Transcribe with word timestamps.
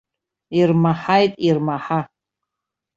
Ирмаҳаит, 0.59 1.33
ирмаҳа! 1.47 1.99